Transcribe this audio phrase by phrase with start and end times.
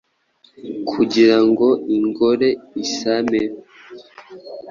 [0.89, 1.67] Kugira ngo
[1.97, 2.49] ingore
[2.83, 3.41] isame